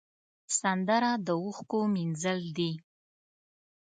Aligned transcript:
سندره 0.59 1.11
د 1.25 1.27
اوښکو 1.41 1.79
مینځل 1.93 2.39
دي 2.57 2.71